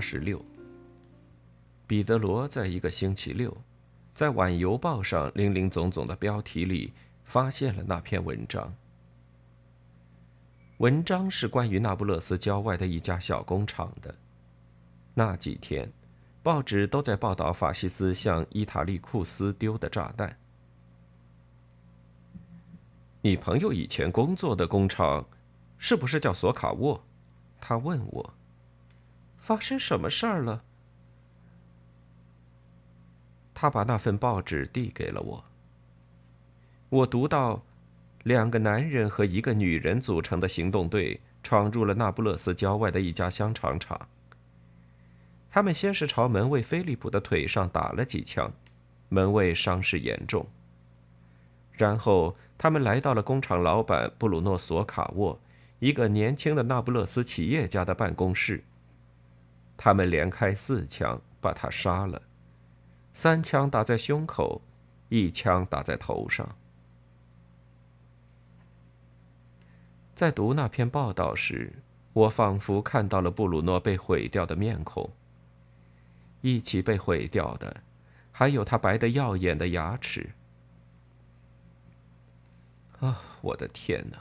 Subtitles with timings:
[0.00, 0.44] 十六。
[1.86, 3.56] 彼得罗在一个星期六，
[4.14, 6.92] 在《晚邮报》上林林总总的标题里
[7.24, 8.72] 发现了那篇文章。
[10.78, 14.14] 文章是关于那不勒斯郊外的一家小工厂的。
[15.12, 15.92] 那几天，
[16.42, 20.38] 报纸都在报道法西斯向伊塔利库斯丢的炸弹。
[23.20, 25.26] 你朋友以前工作的工厂，
[25.76, 27.02] 是不是叫索卡沃？
[27.60, 28.34] 他问我。
[29.40, 30.62] 发生什么事儿了？
[33.54, 35.44] 他把那份报纸递给了我。
[36.88, 37.62] 我读到，
[38.22, 44.08] 两个男人和一个女人组成的行动队闯入了那不勒斯郊外的一家香肠厂。
[45.50, 48.52] 他们先是朝门卫菲利普的腿上打了几枪，
[49.08, 50.46] 门卫伤势严重。
[51.72, 55.40] 然后他们来到了工厂老板布鲁诺·索卡沃，
[55.80, 58.62] 一个年轻的那不勒斯企业家的办公室。
[59.82, 62.20] 他们连开四枪把他杀了，
[63.14, 64.60] 三枪打在胸口，
[65.08, 66.46] 一枪打在头上。
[70.14, 71.72] 在读那篇报道时，
[72.12, 75.10] 我仿佛看到了布鲁诺被毁掉的面孔。
[76.42, 77.82] 一起被毁掉的，
[78.30, 80.28] 还有他白得耀眼的牙齿。
[82.98, 84.18] 啊，我的天哪！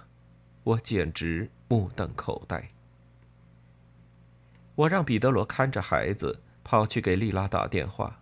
[0.63, 2.69] 我简直目瞪口呆。
[4.79, 8.21] 我让彼得罗看着孩子，跑去给丽拉打电话。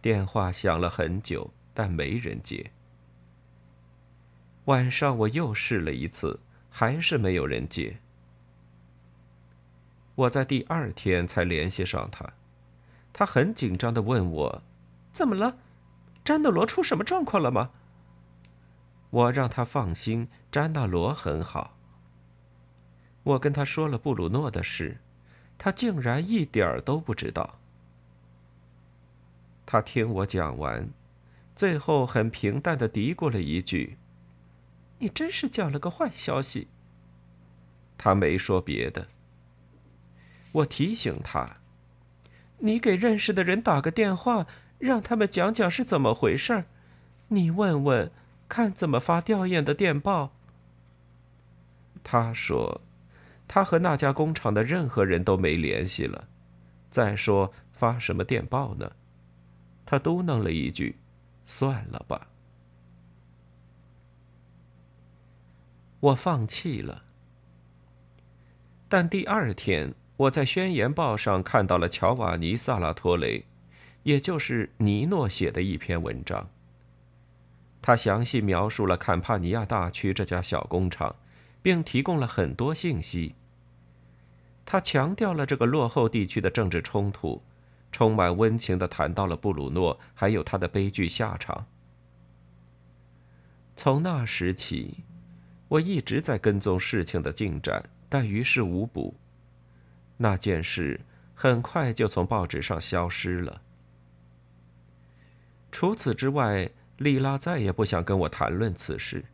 [0.00, 2.70] 电话响了很久，但没人接。
[4.64, 6.40] 晚上我又试了一次，
[6.70, 7.98] 还是没有人接。
[10.14, 12.32] 我在第二天才联系上他，
[13.12, 14.62] 他很紧张的问我
[15.12, 15.58] ：“怎么了？
[16.24, 17.72] 詹纳罗出什么状况了吗？”
[19.10, 21.76] 我让他放心，詹纳罗很好。
[23.24, 25.02] 我跟他说了布鲁诺的事。
[25.62, 27.58] 他竟然一点儿都不知道。
[29.66, 30.88] 他听我讲完，
[31.54, 33.98] 最后很平淡的嘀咕了一句
[35.00, 36.68] ：“你真是讲了个坏消息。”
[37.98, 39.08] 他没说别的。
[40.52, 41.58] 我提醒他
[42.60, 44.46] ：“你给认识的人打个电话，
[44.78, 46.64] 让他们讲讲是怎么回事儿。
[47.28, 48.10] 你问问，
[48.48, 50.32] 看怎么发吊唁的电报。”
[52.02, 52.80] 他说。
[53.52, 56.28] 他和那家工厂的任何人都没联系了。
[56.88, 58.92] 再说发什么电报呢？
[59.84, 60.96] 他嘟囔了一句
[61.44, 62.28] ：“算了吧。”
[65.98, 67.02] 我放弃了。
[68.88, 73.44] 但第二天，我在《宣言报》上看到了乔瓦尼·萨拉托雷，
[74.04, 76.48] 也就是尼诺写的一篇文章。
[77.82, 81.16] 他详细描述了坎帕尼亚大区这家小工厂，
[81.60, 83.34] 并提供了很多信息。
[84.70, 87.42] 他强调了这个落后地区的政治冲突，
[87.90, 91.66] 充满温情地谈到了布鲁诺，还有他的悲剧下场。
[93.74, 94.98] 从那时起，
[95.66, 99.16] 我一直在跟踪事情的进展，但于事无补。
[100.18, 101.00] 那件事
[101.34, 103.62] 很快就从报纸上消失了。
[105.72, 109.24] 除此之外，丽拉再也不想跟我谈论此事。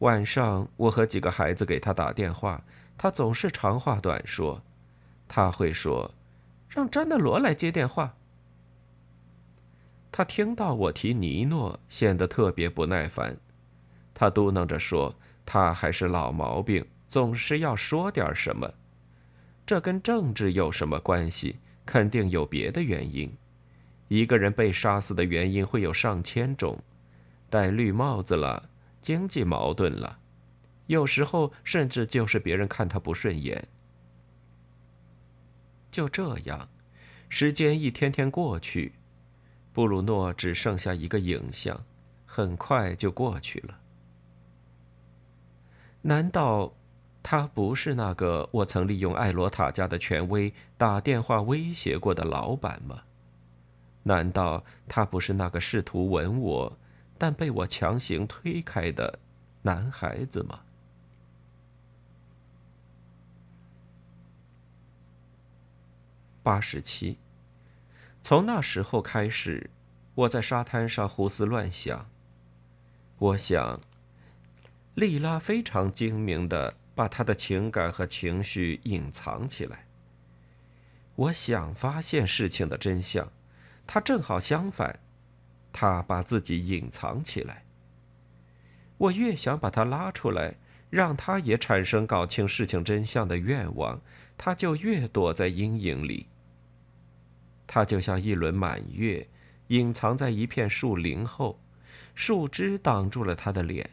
[0.00, 2.62] 晚上，我和几个孩子给他打电话。
[2.98, 4.62] 他总是长话短说，
[5.28, 6.14] 他会说
[6.68, 8.14] ：“让詹德罗来接电话。”
[10.10, 13.36] 他听到我提尼诺，显得特别不耐烦。
[14.14, 15.14] 他嘟囔着说
[15.44, 18.72] ：“他还是老毛病，总是要说点什么。
[19.66, 21.58] 这跟政治有什么关系？
[21.84, 23.30] 肯定有别的原因。
[24.08, 26.78] 一个人被杀死的原因会有上千种，
[27.50, 28.70] 戴绿帽子了，
[29.06, 30.18] 经济矛盾了。”
[30.88, 33.68] 有时候甚至就是别人看他不顺眼。
[35.92, 36.68] 就这样，
[37.28, 38.94] 时间一天天过去，
[39.72, 41.84] 布鲁诺只剩下一个影像，
[42.24, 43.78] 很快就过去了。
[46.02, 46.74] 难道
[47.22, 53.04] 他不是那个我曾利用艾罗塔家的权威打电话威胁过的老板吗？
[54.02, 56.78] 难道他不是那个试图吻我，
[57.18, 59.18] 但被我强行推开的
[59.62, 60.60] 男孩子吗？
[66.42, 67.18] 八十七。
[68.22, 69.70] 从那时候开始，
[70.14, 72.08] 我在沙滩上胡思乱想。
[73.18, 73.80] 我想，
[74.94, 79.86] 莉拉非常精明的把她的情感和情绪隐藏起来。
[81.14, 83.32] 我想发现事情的真相。
[83.88, 84.98] 他正好相反，
[85.78, 87.64] 他把自己隐藏起来。
[88.96, 90.54] 我越想把他拉出来，
[90.88, 94.00] 让他也产生搞清事情真相的愿望，
[94.38, 96.28] 他就越躲在阴影里。
[97.66, 99.28] 他就像一轮满月，
[99.66, 101.60] 隐藏在一片树林后，
[102.14, 103.90] 树枝挡住了他的脸。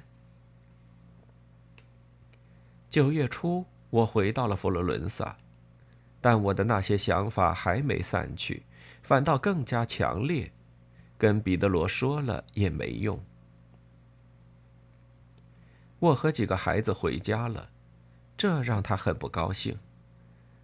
[2.90, 5.36] 九月初，我回到了佛罗伦萨，
[6.22, 8.64] 但我的那些想法还没散去。
[9.02, 10.50] 反倒更加强烈，
[11.24, 13.18] 跟彼得罗说了也没用。
[16.00, 17.70] 我和几个孩子回家了，
[18.36, 19.80] 这让他很不高兴。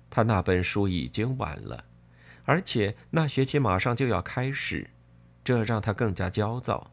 [0.10, 1.86] 他那本书已经晚了，
[2.44, 4.90] 而且那学期马上就要开始，
[5.46, 6.92] 这让他更加焦躁。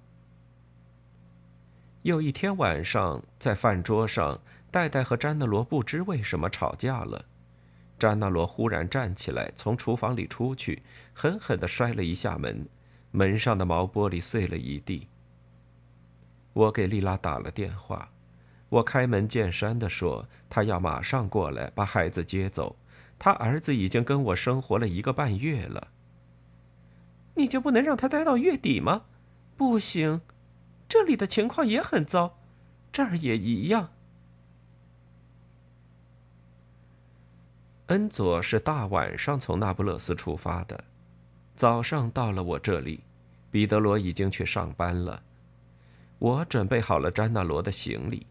[2.02, 4.40] 有一天晚上，在饭桌上，
[4.70, 7.24] 戴戴和詹德罗不知为什么吵架了。
[7.98, 12.68] 詹纳罗忽然站起来，从厨房里出去，狠狠地摔了一下门，
[13.16, 15.08] 门上的毛玻璃碎了一地。
[16.52, 18.10] 我给丽拉打了电话，
[18.68, 22.76] 我开门见山地说：“她要马上过来把孩子接走，
[23.18, 25.88] 她儿子已经跟我生活了一个半月了。
[27.36, 29.06] 你就不能让他待到月底吗？
[29.56, 30.20] 不行，
[30.86, 32.36] 这里的情况也很糟，
[32.92, 33.88] 这儿也一样。”
[37.88, 40.84] 恩佐是大晚上从那不勒斯出发的，
[41.54, 43.00] 早上到了我这里，
[43.56, 45.22] 彼得罗已经去上班了。
[46.18, 48.26] 我准备好了詹纳罗的行李。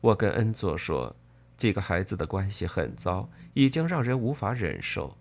[0.00, 1.14] 我跟恩佐说，
[1.58, 5.18] 几个孩子的关系很糟，已经让人无法忍受。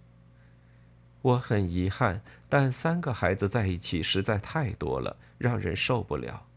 [1.21, 6.47] 我很遗憾，但三个孩子在一起实在太多了，让人受不了。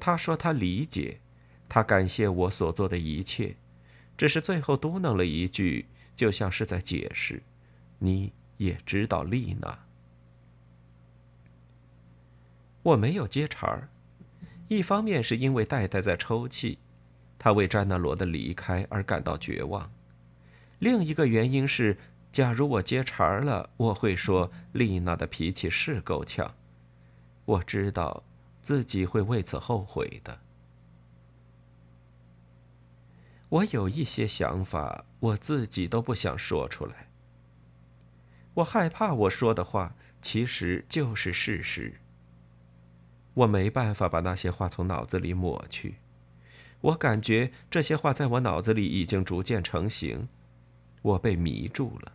[0.00, 1.20] 他说他理解，
[1.68, 3.54] 他感谢我所做的一切。
[4.16, 5.86] 只是最后嘟囔了一句，
[6.16, 7.40] 就像是在解释
[8.00, 9.78] ：“你也知道丽娜。”
[12.82, 13.88] 我没有接茬儿，
[14.68, 16.78] 一方面是因为戴戴在抽泣，
[17.38, 19.90] 他为詹纳罗的离开而感到绝望；
[20.80, 21.96] 另一个原因是，
[22.32, 26.54] 假如我接茬儿了，我会说丽娜的脾气是够呛，
[27.44, 28.24] 我知道
[28.62, 30.40] 自己会为此后悔的。
[33.48, 37.08] 我有一些想法，我自己都不想说出来。
[38.54, 42.00] 我害怕我说的话其实就是事实。
[43.34, 45.96] 我没办法把那些话从脑子里抹去，
[46.80, 50.28] 我感觉这些话在我脑子里已经逐渐成型，
[51.00, 52.12] 我被迷住了。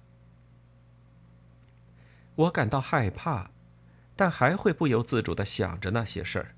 [2.36, 3.50] 我感到害怕，
[4.16, 6.56] 但还会不由自主的想着那些事儿，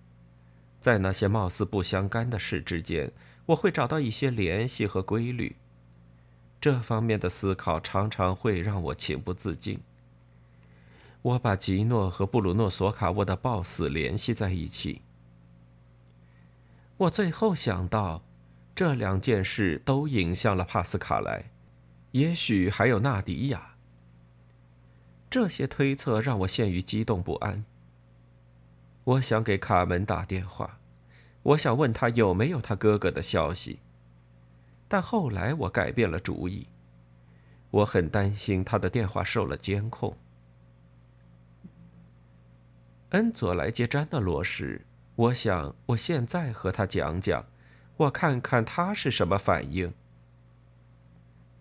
[0.82, 3.12] 在那些貌似不相干的事之间。
[3.48, 5.56] 我会找到一些联系和规律。
[6.62, 9.80] 这方面的思考常常会让我情不自禁。
[11.22, 15.02] 我把吉诺和布鲁诺·索卡沃的暴死联系在一起。
[16.98, 18.24] 我最后想到，
[18.74, 21.52] 这两件事都影响了帕斯卡莱，
[22.12, 23.76] 也许还有纳迪亚。
[25.30, 27.64] 这些推测让我陷于激动不安。
[29.04, 30.80] 我想给卡门打电话。
[31.44, 33.80] 我想问他有没有他哥哥的消息，
[34.88, 36.68] 但后来我改变了主意。
[37.72, 40.18] 我很担心他的电话受了监控。
[43.10, 44.86] 恩佐来接詹纳罗时，
[45.16, 47.46] 我想我现在和他讲讲，
[47.98, 49.94] 我看看他是什么反应。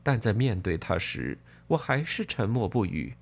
[0.03, 1.39] 但在面对他时，
[1.69, 3.15] 我还是沉默不语。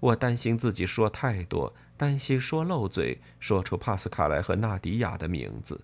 [0.00, 1.74] 我担心自己说太多。
[1.98, 5.80] 担心说漏嘴，说出帕斯卡莱和纳迪亚的名字。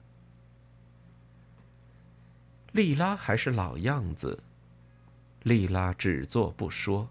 [2.73, 4.43] 莉拉还是老样子，
[5.43, 7.09] 莉拉只做不说。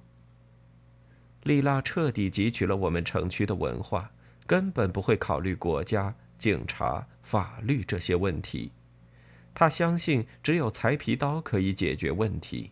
[1.41, 4.11] 莉拉彻底汲取了我们城区的文化，
[4.51, 8.73] 根本不会考虑国家、警察、法律这些问题。
[9.53, 12.71] 他相信只有裁皮刀可以解决问题。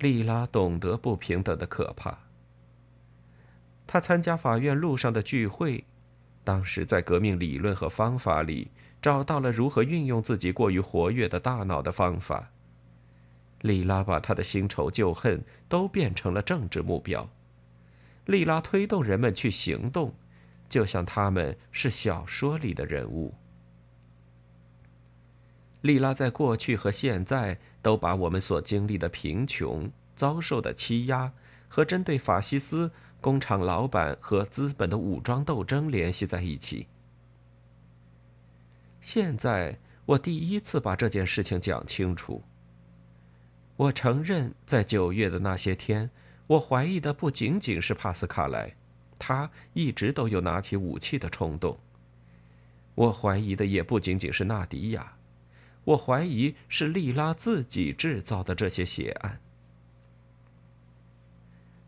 [0.00, 2.18] 莉拉懂得不平等的可怕。
[3.86, 5.86] 他参加法院路上的聚会，
[6.44, 8.70] 当时在革命理论和方法里
[9.00, 12.50] 找到了如何运用自己过于活跃的大脑的方法。
[13.62, 17.26] 莉拉把他的新仇旧恨都变成了政治目标。
[18.26, 20.14] 利拉推动人们去行动，
[20.68, 23.34] 就像他们是小说里的人物。
[25.80, 31.32] 莉拉在过去和现在都把我们所经历的贫穷、遭受的欺压
[31.68, 36.86] 和针对法西斯工厂老板和资本的武装斗争联系在一起。
[39.00, 42.42] 现在我第一次把这件事情讲清楚。
[43.76, 46.10] 我承认，在九月的那些天，
[46.50, 48.74] 我怀疑的不仅仅是帕斯卡莱，
[49.20, 51.78] 他一直都有拿起武器的冲动。
[52.96, 55.14] 我怀疑的也不仅仅是纳迪亚，
[55.84, 59.38] 我怀疑是莉拉自己制造的这些血案。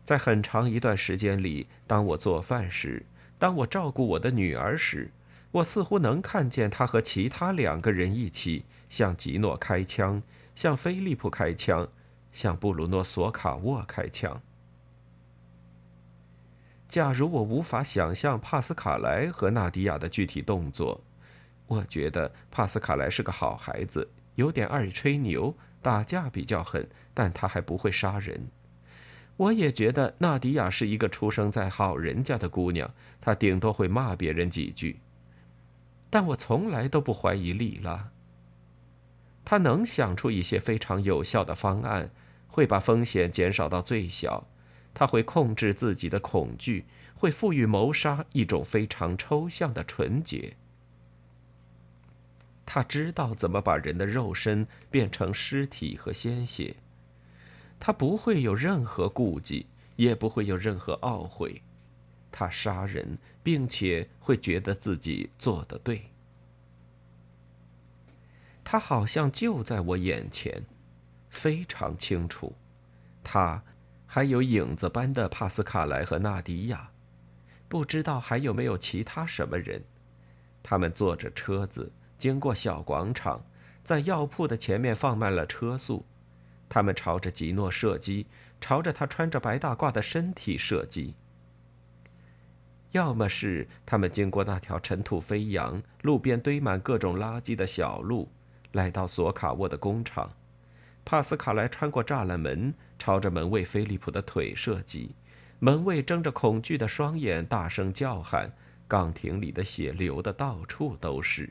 [0.05, 3.05] 在很长一段时间里，当我做饭时，
[3.37, 5.11] 当我照顾我的女儿时，
[5.51, 10.23] 我似乎能看见她和其他两个人一起向吉诺开枪。
[10.55, 11.89] 向菲利普开枪，
[12.31, 14.41] 向布鲁诺·索卡沃开枪。
[16.93, 21.01] 假如我无法想象帕斯卡莱和纳迪亚的具体动作，
[21.65, 28.47] 我觉得帕斯卡莱是个好孩子，有点爱吹牛，打架比较狠，但他还不会杀人。
[29.37, 34.99] 我也觉得纳迪亚是一个出生在好人家的姑娘，她顶多会骂别人几句。
[36.11, 38.11] 但我从来都不怀疑莉拉。
[39.43, 42.11] 他能想出一些非常有效的方案，
[42.47, 44.45] 会把风险减少到最小。
[44.93, 46.85] 他会控制自己的恐惧，
[47.15, 50.55] 会赋予谋杀一种非常抽象的纯洁。
[52.65, 56.75] 他知道怎么把人的肉身变成尸体和鲜血。
[57.79, 59.65] 他不会有任何顾忌，
[59.97, 61.61] 也不会有任何懊悔。
[62.31, 66.09] 他杀人，并且会觉得自己做得对。
[68.63, 70.63] 他好像就在我眼前，
[71.29, 72.55] 非常清楚。
[73.23, 73.61] 他，
[74.13, 76.91] 还有影子般的帕斯卡莱和纳迪亚，
[77.67, 79.83] 不知道还有没有其他什么人。
[80.61, 83.43] 他们坐着车子经过小广场，
[83.83, 86.05] 在药铺的前面放慢了车速。
[86.69, 88.27] 他们朝着吉诺射击，
[88.61, 91.15] 朝着他穿着白大褂的身体射击。
[92.91, 98.29] 要么是他们经过那条尘土飞扬、路边堆满各种垃圾的小路。
[98.73, 100.31] 来到索卡沃的工厂，
[101.05, 105.15] 帕斯卡莱穿过栅栏门，朝着门卫菲利普的腿射击。
[105.59, 108.51] 门卫睁着恐惧的双眼，大声叫喊。
[108.87, 111.49] 岗亭里的血流的到处都是。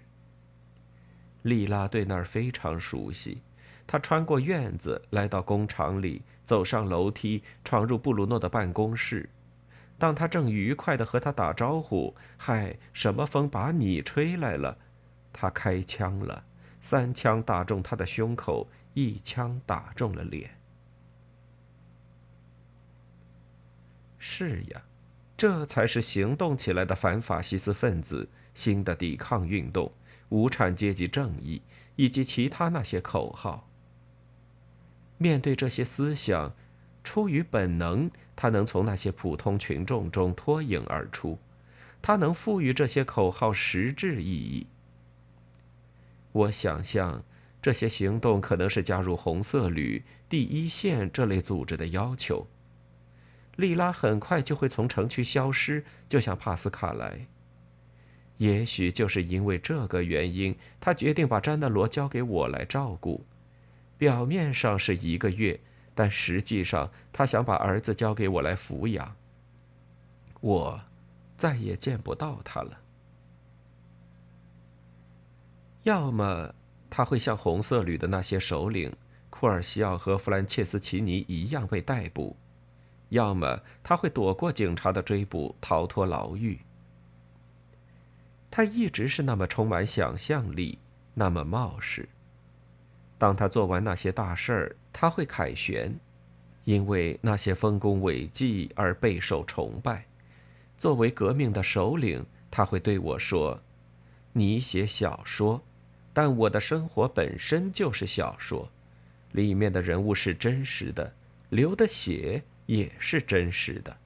[1.42, 3.42] 莉拉对那儿非常熟悉，
[3.86, 9.28] 她穿过院子，来到工厂里，走上楼梯，闯入布鲁诺的办公室。
[9.98, 14.76] 当他正愉快地和他打招呼：“嗨，什么风把你吹来了？”
[15.32, 16.44] 他开枪了。
[16.80, 20.58] 三枪打中他的胸口，一枪打中了脸。
[24.18, 24.82] 是呀，
[25.36, 29.92] 这才是行动起来的反法西斯分子、新的抵抗运动、
[30.28, 31.60] 无产阶级正义
[31.96, 33.68] 以及其他那些口号。
[35.18, 36.54] 面对这些思想，
[37.02, 41.38] 出于本能，他能从那些普通群众中脱颖而出，
[42.00, 44.66] 他能赋予这些口号实质意义。
[46.32, 47.24] 我想象，
[47.62, 52.48] 这些行动可能是加入红色旅第一线这类组织的要求。
[53.56, 57.26] 莉拉很快就会从城区消失，就像帕斯卡莱。
[58.38, 63.24] 也许就是因为这个原因，他决定把詹德罗交给我来照顾。
[63.96, 65.60] 表面上是一个月，
[65.94, 69.14] 但实际上他想把儿子交给我来抚养。
[70.40, 70.80] 我
[71.36, 72.80] 再也见不到他了。
[75.84, 76.52] 要么
[76.94, 78.94] 他会像红色旅的那些首领
[79.30, 82.36] 库尔西奥和弗兰切斯奇尼一样被逮捕，
[83.08, 86.58] 要么他会躲过警察的追捕，逃脱牢狱。
[88.50, 90.78] 他一直是那么充满想象力，
[91.14, 92.06] 那么冒失。
[93.16, 95.98] 当他做完那些大事儿，他会凯旋，
[96.64, 100.04] 因为那些丰功伟绩而备受崇拜。
[100.76, 103.62] 作为革命的首领，他会对我说
[104.34, 105.62] ：“你写小说。”
[106.14, 108.70] 但我的生活本身就是小说，
[109.32, 111.14] 里面的人物是真实的，
[111.48, 113.96] 流的血也是真实的。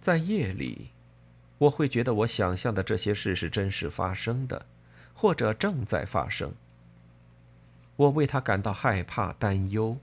[0.00, 0.88] 在夜里，
[1.58, 4.66] 我会觉得我想象的这些事是真实发生的，
[5.14, 6.54] 或者正在发生。
[7.96, 9.98] 我为他感到害怕、担忧。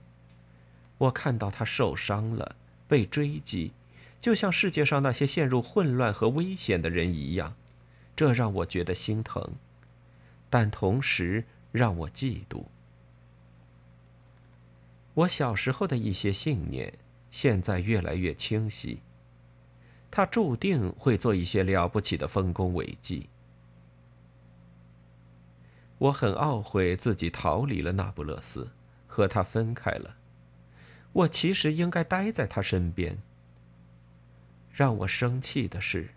[0.98, 3.72] 我看到他受伤了，被追击。
[4.20, 7.54] 就像世界上那些陷入混乱和危险的人一样，
[8.16, 9.52] 这让我觉得心疼，
[10.50, 12.64] 但同时让我嫉妒。
[15.12, 16.94] 我小时候的一些信念，
[17.30, 19.00] 现在越来越清晰。
[20.10, 23.28] 他注定会做一些了不起的丰功伟绩。
[25.98, 28.70] 我很懊悔自己逃离了那不勒斯，
[29.06, 30.16] 和他分开了。
[31.12, 33.18] 我其实应该待在他身边。
[34.72, 36.10] 让我生气的是，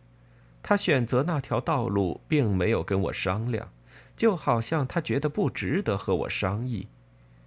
[0.61, 3.71] 他选择那条道路并没有跟我商量，
[4.15, 6.87] 就好像他觉得不值得和我商议。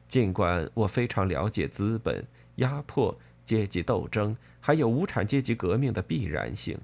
[0.08, 2.26] 尽管我非常了解资本、
[2.56, 6.78] 压迫、阶级斗争，还有无产阶级革命的必然性，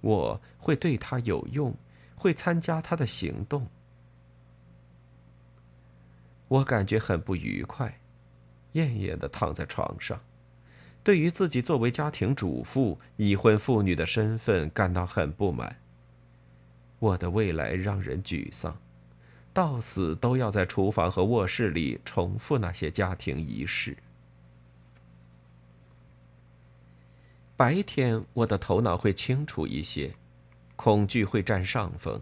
[0.00, 1.74] 我会对他有用，
[2.16, 3.66] 会参加他的行动。
[6.48, 8.00] 我感觉很不愉快，
[8.72, 10.18] 厌厌的躺在床上。
[11.08, 15.78] 对于自己作为家庭主妇、已婚妇女的身份感到很不满。
[16.98, 18.78] 我的未来让人沮丧，
[19.54, 23.96] 到死都要在厨房和卧室里重复那些家庭仪式。
[27.56, 30.14] 白天我的头脑会清楚一些，
[30.76, 32.20] 恐惧会占上风。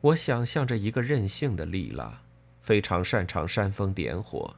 [0.00, 2.20] 我想象着一个任性的莉拉，
[2.60, 4.56] 非常擅长煽风点火。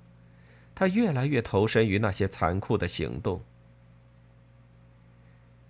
[0.81, 3.43] 他越来越投身于那些残酷的行动。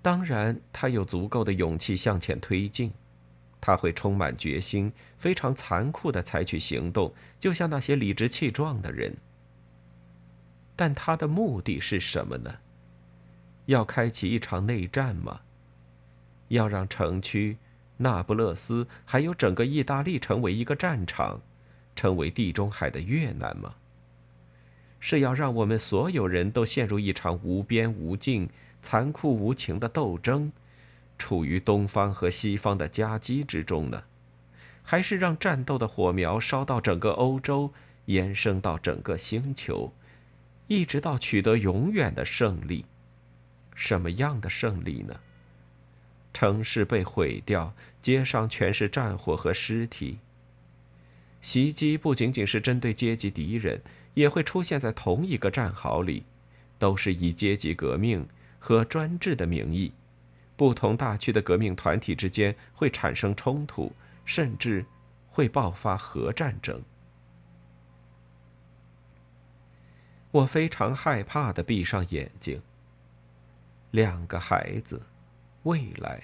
[0.01, 2.93] 当然，他有足够的勇气向前推进，
[3.61, 9.17] 他会充满决心，非常残酷的采取行动，就像那些理直气壮的人。
[10.77, 12.59] 但他的目的是什么呢？
[13.67, 15.41] 要开启一场内战吗？
[16.47, 17.59] 要让城区、
[17.97, 21.41] 那不勒斯还有整个意大利成为一个战场，
[21.97, 23.75] 成为地中海的越南吗？
[25.01, 28.49] 是要让我们所有人都陷入一场无边无尽、
[28.83, 30.53] 残酷无情的斗争，
[31.19, 34.05] 处于东方和西方的夹击之中呢？
[34.83, 37.73] 还是让战斗的火苗烧到整个欧洲，
[38.07, 39.93] 延伸到整个星球，
[40.67, 42.85] 一直到取得永远的胜利？
[43.75, 45.21] 什么样的胜利呢？
[46.33, 50.19] 城市被毁掉，街上全是战火和尸体。
[51.41, 53.81] 袭击不仅仅是针对阶级敌人。
[54.15, 56.25] 也会出现在同一个战壕里，
[56.79, 59.93] 都是以阶级革命和专制的名义，
[60.57, 63.93] 不同大区的革命团体之间会产生冲突，
[64.25, 64.85] 甚至
[65.31, 66.83] 会爆发核战争。
[70.33, 72.63] 我非常害怕的闭上眼睛。
[73.91, 75.03] 两个孩子，
[75.65, 76.23] 未来。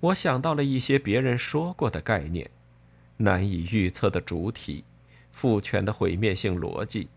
[0.00, 2.50] 我想到了一些别人说过的概念，
[3.18, 4.84] 难以预测的主体。
[5.40, 7.08] 父权的毁灭性逻辑，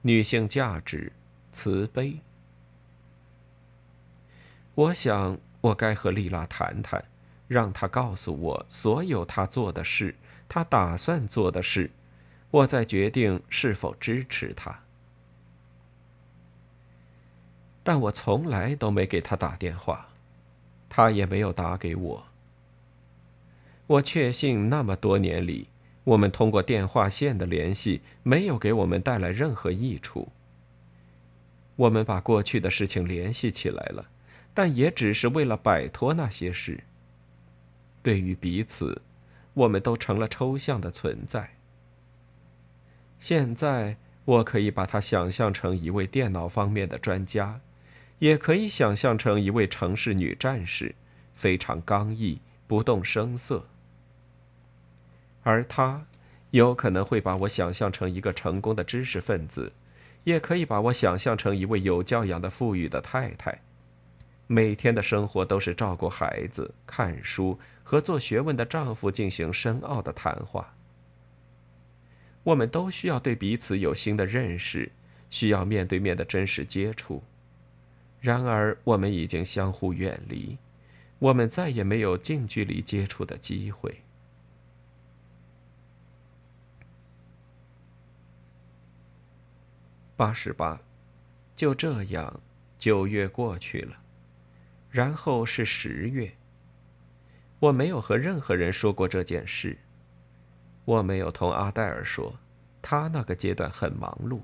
[0.00, 1.12] 女性价值，
[1.52, 2.20] 慈悲。
[4.74, 7.04] 我想，我该和丽拉谈谈，
[7.46, 10.14] 让她告诉我所有她做的事，
[10.48, 11.90] 她打算做的事，
[12.50, 14.80] 我再决定是否支持她。
[17.82, 20.08] 但我从来都没给她打电话，
[20.88, 22.26] 她也没有打给我。
[23.86, 25.68] 我确信，那么多年里。
[26.06, 30.30] 我们通过电话线的联系没有给我们带来任何益处。
[31.74, 34.08] 我们把过去的事情联系起来了，
[34.54, 36.84] 但也只是为了摆脱那些事。
[38.04, 39.02] 对于彼此，
[39.54, 41.56] 我们都成了抽象的存在。
[43.18, 47.60] 现在，我可以把它想象成一位电脑方面的专家，
[48.20, 50.94] 也可以想象成一位城市女战士，
[51.34, 53.66] 非常刚毅，不动声色。
[55.48, 56.04] 而他，
[56.50, 59.72] 有可能会把我想象成一个成功的知识分子，
[60.24, 63.60] 也可以把我想象成一位有教养的富裕的太太。
[64.48, 70.74] 每天的生活都是照顾孩子、看书和做学问的丈夫进行深奥的谈话。
[72.42, 74.90] 我们都需要对彼此有新的认识，
[75.30, 77.22] 需要面对面的真实接触。
[78.20, 80.58] 然而，我们已经相互远离，
[81.20, 84.00] 我们再也没有近距离接触的机会。
[90.16, 90.80] 八十八，
[91.54, 92.40] 就这样，
[92.78, 93.98] 九月过去了，
[94.90, 96.32] 然后是十月。
[97.58, 99.76] 我没有和任何人说过这件事。
[100.86, 102.38] 我没有同阿黛尔说，
[102.80, 104.40] 他那个阶段很忙碌。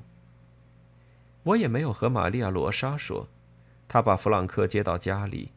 [1.42, 3.26] 我也没有和玛利亚·罗莎说，
[3.88, 5.52] 他把弗朗克接到家里，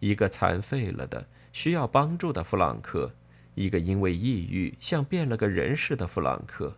[0.00, 3.14] 一个残废了的、需要帮助的弗朗克，
[3.54, 6.76] 一个因为抑郁像变了个人似的弗朗克。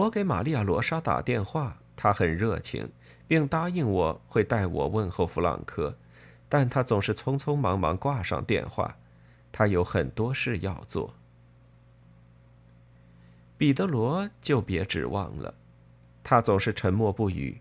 [0.00, 2.90] 我给玛利亚·罗莎打电话，她很热情，
[3.28, 5.94] 并答应我会带我问候弗朗克，
[6.48, 8.96] 但她总是匆匆忙忙挂上电话，
[9.52, 11.12] 她有很多事要做。
[13.58, 15.52] 彼得罗就别指望了，
[16.24, 17.60] 他总是沉默不语。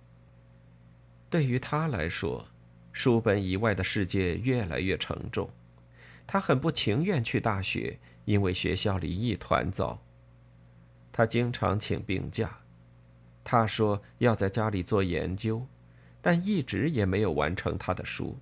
[1.29, 2.45] 对于他来说，
[2.93, 5.49] 书本以外的世界越来越沉重，
[6.25, 9.99] 他很不情愿去大学，因为学校里一团糟。
[11.19, 12.59] 他经常请病假。
[13.43, 15.67] 他说要在家里做研究，
[16.21, 18.37] 但一直也没有完成他的书。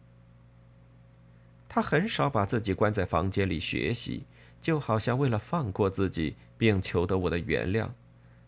[1.67, 4.27] 他很少把自己关在房间里学习，
[4.61, 7.89] 就好像为了放过自己并求得我的原谅，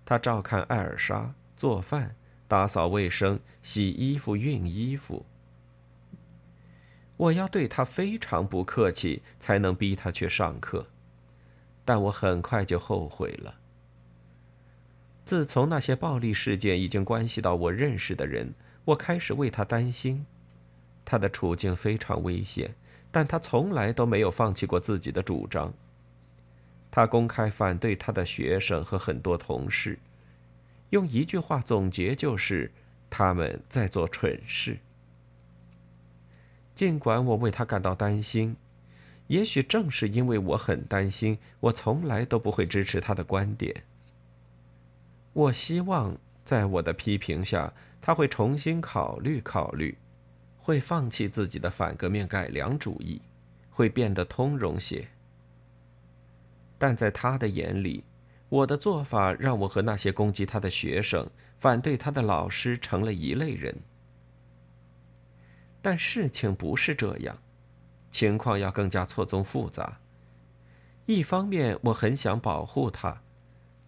[0.06, 2.16] 他照看艾尔莎做饭、
[2.48, 5.26] 打扫卫生、洗衣服、熨衣服。
[7.18, 10.86] 我要对他非常不客气，才能逼他去上课，
[11.84, 13.56] 但我很快就后悔了。
[15.30, 18.52] 自从那些暴力事件已经关系到我认识的人，
[18.84, 20.26] 我开始为他担心。
[21.06, 22.74] 他的处境非常危险，
[23.12, 25.72] 但他从来都没有放弃过自己的主张。
[26.90, 30.00] 他公开反对他的学生和很多同事，
[30.90, 32.72] 用一句话总结就是
[33.08, 34.80] ：“他们在做蠢事。”
[36.74, 38.56] 尽管我为他感到担心，
[39.28, 43.84] 也许正是因为我很担心，我从来都不会支持他的观点。
[45.34, 49.98] 我希望在我的批评下，他会重新考虑考虑，
[50.58, 53.22] 会放弃自己的反革命改良主义，
[53.70, 55.08] 会变得通融些。
[56.78, 58.04] 但在他的眼里，
[58.50, 63.76] 我的做法让我和那些攻击他的学生、反对他的老师成了一类人。
[65.82, 67.38] 但事情不是这样，
[68.12, 70.00] 情况要更加错综复杂。
[71.06, 73.22] 一方面，我很想保护他。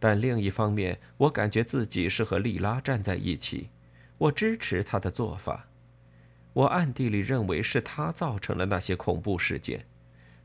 [0.01, 3.69] 但另一方面，我感觉自己是和莉拉站在一起，
[4.17, 5.67] 我支持他的做法。
[6.53, 9.85] 我暗地里认为是他造成了那些恐怖事件，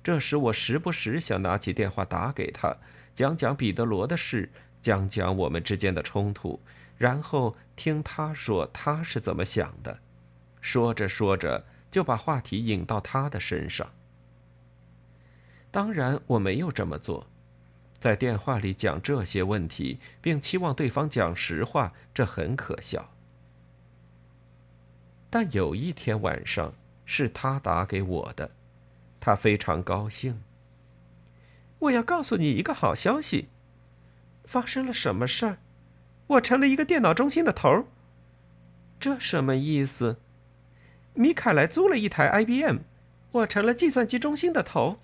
[0.05, 2.77] 这时我时不时想拿起电话打给他，
[3.15, 4.51] 讲讲彼得罗的事，
[4.83, 6.61] 讲讲我们之间的冲突，
[6.99, 10.01] 然后听他说他是怎么想的。
[10.61, 13.91] 说着说着，就把话题引到他的身上。
[15.71, 17.27] 当然，我没有这么做。
[17.99, 23.11] 在电话里讲这些问题，并期望对方讲实话，这很可笑。
[25.31, 28.53] 但有一天晚上，是他打给我的，
[29.19, 30.43] 他非常高兴。
[31.81, 33.49] 我要告诉你一个好消息，
[34.45, 35.59] 发生了什么事儿？
[36.29, 37.85] 我成了一个电脑中心的头儿。
[38.99, 40.19] 这什么意思？
[41.15, 42.79] 米凯莱租了一台 IBM，
[43.33, 44.99] 我成了计算机中心的头。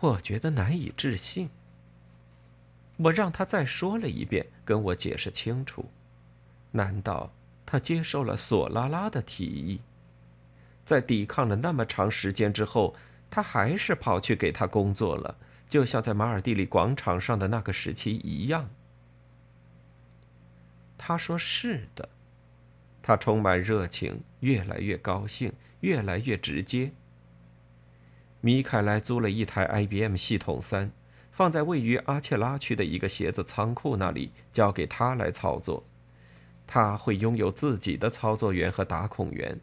[0.00, 1.50] 我觉得难以置信。
[2.96, 5.90] 我让他再说了一遍，跟我解释清楚。
[6.70, 7.32] 难道
[7.66, 9.80] 他接受了索拉拉的提议？
[10.84, 12.94] 在抵抗了那么长时间之后，
[13.30, 15.36] 他还是跑去给他工作了，
[15.68, 18.68] 就像在马尔蒂里广场上的那个时期一样。
[20.98, 22.08] 他说：“是的。”
[23.02, 26.92] 他充满热情，越来越高兴，越来越直接。
[28.44, 30.90] 米凯莱租了一台 IBM 系统三，
[31.32, 35.82] 放在位于阿切拉区的一个鞋子仓库那里，交给他来操作。
[36.66, 39.58] 他会拥有自己的操作员和打孔员。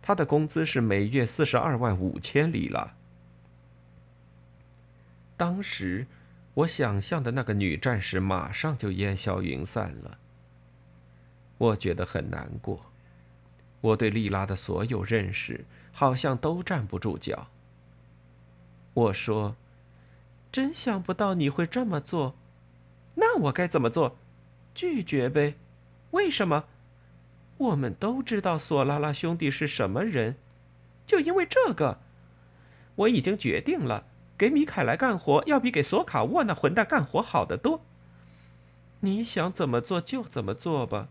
[0.00, 2.94] 他的工资是每月四十二万五千里拉。
[5.36, 6.06] 当时，
[6.54, 10.16] 我想象的那个女战士马上就烟消云散了。
[11.58, 12.86] 我觉得很难过。
[13.82, 17.48] 我对莉拉的所有认识好像都站不住脚。
[18.96, 19.56] 我说
[20.50, 22.34] ：“真想不到你会这么做，
[23.16, 24.16] 那我该怎么做？
[24.74, 25.54] 拒绝呗？
[26.12, 26.64] 为什么？
[27.58, 30.36] 我们都知道索拉拉兄弟是什么人，
[31.06, 32.00] 就因为这个，
[32.94, 34.06] 我已经决定了，
[34.38, 37.82] 给米凯莱干活要比给索卡沃那混蛋干活好得多。
[39.00, 41.08] 你想怎么做就怎么做吧。”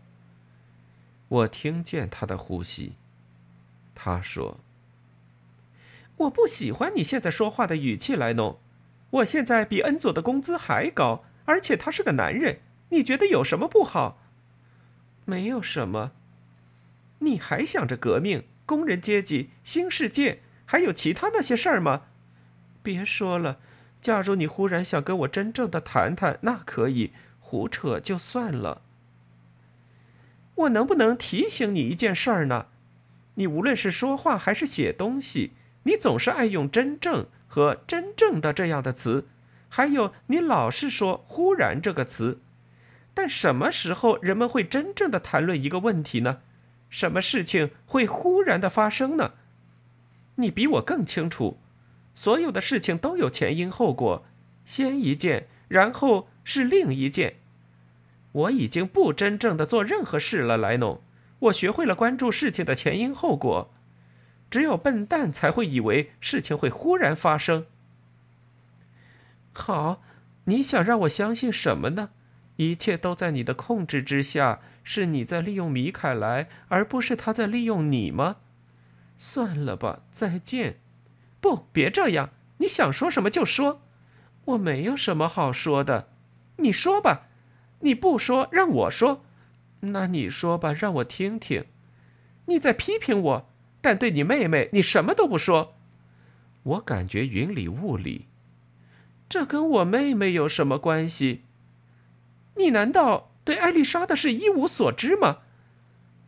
[1.28, 2.94] 我听见他的呼吸，
[3.94, 4.58] 他说。
[6.18, 8.58] 我不喜欢你现在说话的语气来弄。
[9.10, 12.60] 我现在比恩佐的工资还高，而且他是个男人。
[12.90, 14.22] 你觉得有什么不好？
[15.24, 16.12] 没有什么。
[17.20, 22.02] 你还想着革命、工人阶级、新世界，还有其他那些事儿吗？
[22.82, 23.58] 别说了。
[24.00, 28.82] 假如你忽然想跟我真正的谈谈，那可以，胡扯就算了。
[30.54, 32.66] 我能不能提醒你一件事儿呢？
[33.34, 35.52] 你无论是说话还是写东西。
[35.86, 39.28] 你总是爱用“真正”和“真正的”这样的词，
[39.68, 42.40] 还有你老是说“忽然”这个词，
[43.14, 46.40] 但什么时候人们会真正的谈论一个问题呢？
[46.90, 49.34] 什么事情会忽然的发生呢？
[50.34, 51.58] 你比我更清楚，
[52.12, 54.26] 所有的事情都有前因后果，
[54.64, 57.36] 先一件，然后是另一件。
[58.32, 61.00] 我已经不真正的做任何事了，莱农。
[61.38, 63.72] 我学会了关注事情的前因后果。
[64.50, 67.66] 只有笨蛋才会以为事情会忽然发生。
[69.52, 70.02] 好，
[70.44, 72.10] 你想让我相信什么呢？
[72.56, 78.36] 一切都在你的控制之下，是你在利用米凯莱，而不是他在利用你吗？
[79.18, 80.78] 算了吧，再见。
[81.40, 82.30] 不，别这样。
[82.58, 83.82] 你想说什么就说。
[84.46, 86.08] 我没有什么好说的。
[86.58, 87.28] 你说吧。
[87.80, 89.24] 你不说，让我说。
[89.80, 91.66] 那你说吧，让我听听。
[92.46, 93.50] 你在批评我，
[93.86, 95.76] 但对你妹妹，你什么都不说。
[96.64, 98.26] 我感觉云里雾里。
[99.28, 101.44] 这跟我妹妹有什么关系？
[102.56, 105.38] 你难道对艾丽莎的事一无所知吗？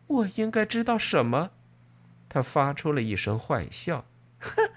[0.07, 1.51] 我应该知道什么？
[2.29, 4.05] 他发出了一声坏笑。
[4.39, 4.71] 哼，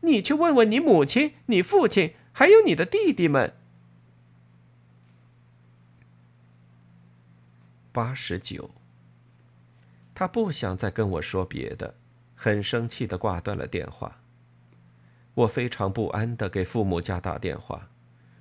[0.00, 3.54] 你去问问你母亲、你父亲，还有你的弟弟们。
[7.92, 8.72] 八十九。
[10.12, 11.94] 他不想再跟我说别的，
[12.36, 14.20] 很生气的挂断了电话。
[15.34, 17.88] 我非常不安的给父母家打电话，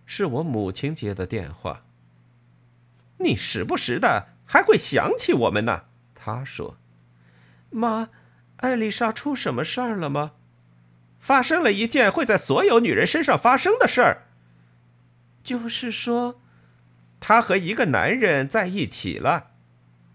[0.06, 1.84] 是我母亲接的电话。
[3.18, 6.78] 你时不时的还会想起我们呢，他说。
[7.72, 8.10] 妈，
[8.58, 10.34] 艾丽莎出什么事儿了吗？
[11.20, 14.28] 发生了一件会在所有女人身上发生的事儿。
[15.44, 16.40] 就是说，
[17.20, 19.52] 她和一个男人在一起了，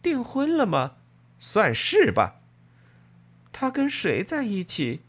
[0.01, 0.97] 订婚了吗？
[1.39, 2.40] 算是吧。
[3.53, 5.01] 他跟谁在一起？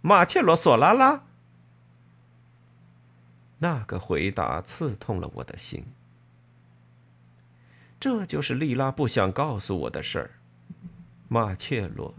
[0.00, 1.24] 马切罗·索拉拉。
[3.58, 5.84] 那个回答刺痛了我的心。
[7.98, 10.30] 这就是莉拉不想告诉我的事儿。
[11.28, 12.14] 马切罗，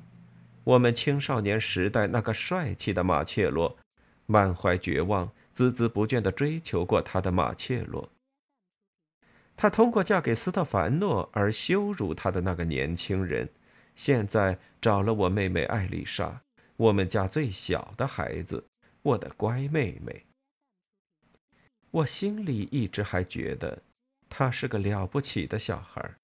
[0.63, 3.75] 我们青少年时代那个帅气的马切罗，
[4.27, 8.10] 满怀绝望、孜孜不倦的追求过他的马切罗。
[9.57, 13.49] 他通过嫁给斯特凡诺而羞辱他的那个年轻人，
[13.95, 16.41] 现在找了我妹妹艾丽莎。
[16.77, 18.65] 我们家最小的孩子，
[19.04, 20.25] 我的乖妹妹。
[21.91, 23.84] 我心里一直还觉得，
[24.30, 26.15] 她是个了不起的小孩。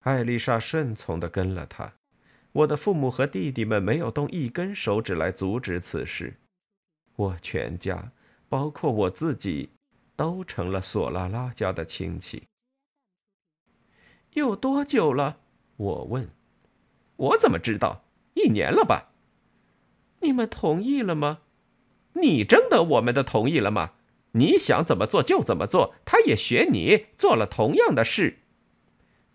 [0.00, 1.94] 艾丽莎顺从的跟了他，
[2.52, 6.36] 我的父母和弟弟们没有动一根手指来阻止此事。
[7.16, 8.12] 我全家，
[8.48, 9.70] 包括我自己，
[10.16, 12.42] 都成了索拉拉家的亲戚。
[14.32, 15.39] 有多久了？
[15.80, 16.28] 我问。
[17.16, 18.02] 我怎么知道？
[18.34, 19.08] 一年了吧？
[20.20, 21.38] 你们同意了吗？
[22.12, 23.92] 你征得我们的同意了吗？
[24.32, 25.94] 你想怎么做就怎么做。
[26.04, 28.40] 他也学你做了同样的事。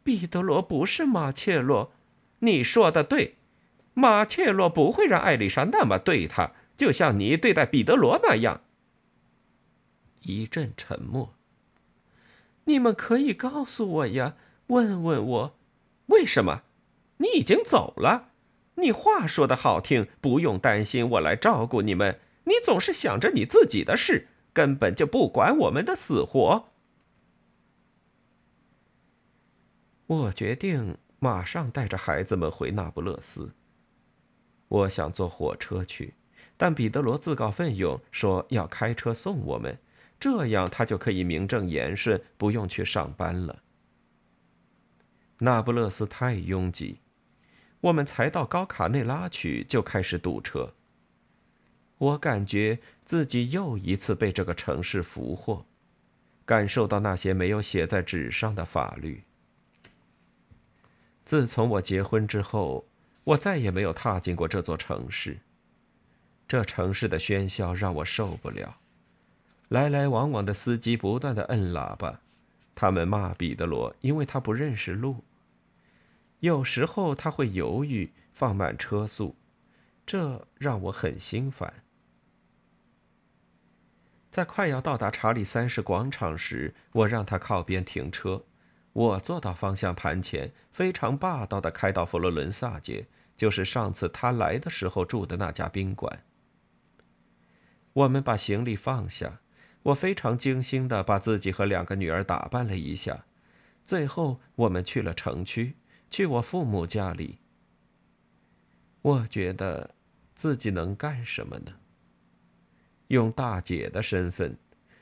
[0.04, 1.92] 彼得罗不是马切洛，
[2.40, 3.38] 你说的对。
[3.96, 8.62] 马切洛不会让艾丽莎那么对他，就像你对待彼得罗那样。
[10.22, 11.34] 一阵沉默。
[12.66, 14.36] 你们可以告诉我呀，
[14.68, 15.56] 问问我，
[16.08, 16.64] 为什么？
[17.18, 18.30] 你已经走了。
[18.76, 22.20] 你话说的好听，不用担心我来照顾你们。
[22.44, 26.70] 你总是想着你自己的事，根本就不管我们的死活。
[30.08, 33.56] 我决定马上带着孩子们回那不勒斯。
[34.68, 36.14] 我想坐火车去，
[36.58, 39.80] 但彼得罗自告奋勇说要开车送我们，
[40.20, 43.64] 这样他就可以名正言顺，不用去上班了。
[45.46, 46.98] 那不勒斯太拥挤。
[47.82, 50.74] 我们才到高卡内拉去，就开始堵车。
[52.00, 55.64] 我感觉自己又一次被这个城市俘获，
[56.46, 59.22] 感受到那些没有写在纸上的法律。
[61.24, 62.88] 自从我结婚之后，
[63.24, 65.38] 我再也没有踏进过这座城市。
[66.48, 68.78] 这城市的喧嚣让我受不了，
[69.70, 72.20] 来来往往的司机不断的摁喇叭，
[72.74, 75.24] 他们骂彼得罗，因为他不认识路。
[76.46, 79.36] 有时候他会犹豫，放慢车速，
[80.06, 81.82] 这让我很心烦。
[84.30, 88.46] 在快要到达查理三世广场时，我让他靠边停车，
[88.94, 96.24] 我坐到方向盘前，非常霸道的开到佛罗伦萨街，就是上次他来的时候住的那家宾馆。
[97.94, 99.40] 我们把行李放下，
[99.82, 103.26] 我非常精心的把自己和两个女儿打扮了一下，
[103.84, 105.78] 最后我们去了城区。
[106.16, 107.40] 去我父母家里，
[109.02, 109.90] 我觉得
[110.34, 111.74] 自己能干什么呢？
[113.08, 114.58] 用大姐的身份，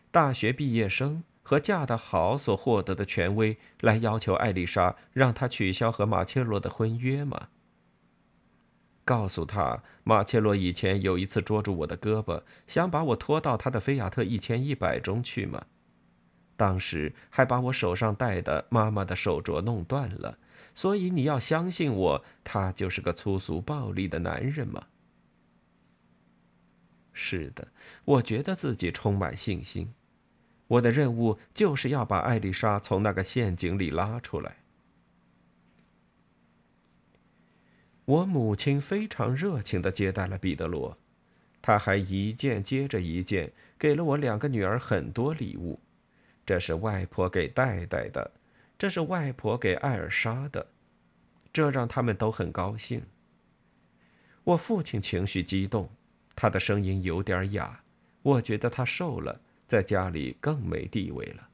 [0.09, 7.49] 大学毕业生和嫁得好所获得的权威来要求艾丽莎让她取消和马切洛的婚约吗？
[9.05, 15.67] 告诉他，马切洛以前有一次捉住我的胳膊，想把我拖到他的菲亚特一千一百中去吗？
[16.57, 20.39] 当时还把我手上戴的妈妈的手镯弄断了。
[20.75, 24.87] 所以你要相信我，他就是个粗俗暴力的男人吗？
[27.13, 27.67] 是的，
[28.05, 29.93] 我觉得自己充满信心。
[30.67, 34.57] 我的任务就是要把艾丽莎从那个陷阱里拉出来。
[38.05, 40.97] 我母亲非常热情的接待了彼得罗，
[41.61, 45.79] 他还一件接着一件给了我两个女儿很多礼物，
[46.45, 48.31] 这是外婆给戴戴的，
[48.77, 50.67] 这是外婆给艾尔莎的，
[51.51, 53.03] 这让他们都很高兴。
[54.43, 55.89] 我父亲情绪激动。
[56.35, 57.83] 他的声音有点哑，
[58.23, 61.47] 我觉得他瘦了，在家里更没地位了。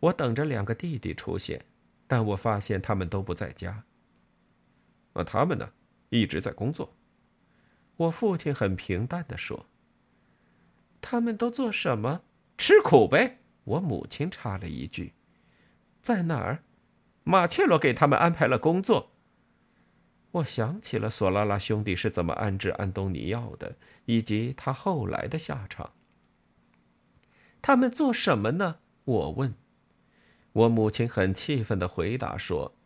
[0.00, 1.64] 我等着两个弟弟出现，
[2.06, 3.84] 但我发现他们都不在家。
[5.14, 5.72] 啊，他们呢，
[6.10, 6.94] 一直在工作。
[7.96, 9.64] 我父亲很平淡的说
[11.00, 12.20] ：“他们都做什么？
[12.58, 15.14] 吃苦呗。”我母亲插了一句
[16.02, 16.62] ：“在哪儿？
[17.22, 19.10] 马切罗给他们安排了工作。”
[20.32, 25.92] 我想起了索拉拉兄弟是怎么安置安东尼奥的，以及他后来的下场。
[27.62, 28.76] 他们做什么呢？
[29.04, 29.54] 我问。
[30.52, 32.76] 我母亲很气愤的回答说：“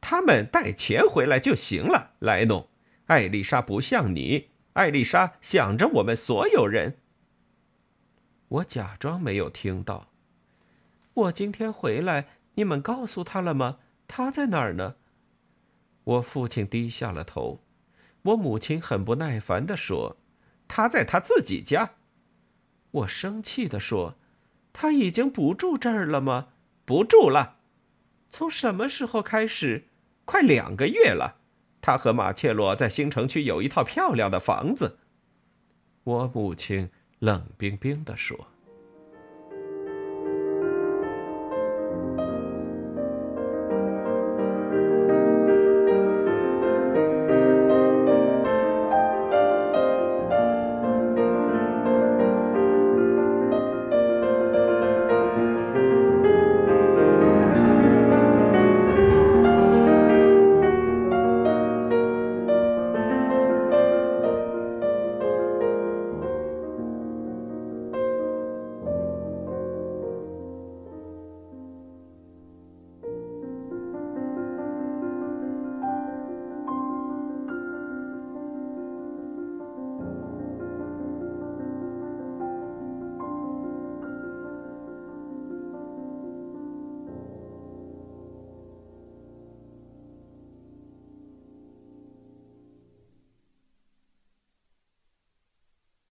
[0.00, 2.68] 他们带钱回来就行了。”莱农，
[3.06, 6.98] 艾丽莎不像你，艾丽莎想着我们所有人。
[8.48, 10.10] 我假装没有听到。
[11.18, 13.78] 我今天回来，你们告诉他了吗？
[14.06, 14.94] 他在哪儿呢？
[16.04, 17.60] 我父亲低下了头，
[18.22, 20.16] 我母亲很不耐烦地说
[20.68, 21.94] ：“他在他自己家。”
[22.92, 24.14] 我生气地说
[24.72, 26.48] ：“他已经不住这儿了吗？
[26.84, 27.56] 不住了。
[28.30, 29.88] 从什么时候开始？
[30.24, 31.38] 快两个月了。
[31.80, 34.98] 他和马切洛在新城区有一套漂亮的房子。”
[36.04, 38.46] 我母亲冷冰冰地说。